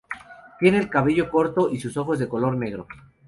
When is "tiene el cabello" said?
0.59-1.29